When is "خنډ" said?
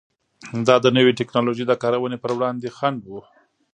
2.77-3.01